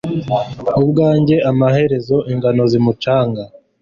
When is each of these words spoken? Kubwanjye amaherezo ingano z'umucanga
Kubwanjye 0.75 1.35
amaherezo 1.51 2.17
ingano 2.31 2.61
z'umucanga 2.71 3.43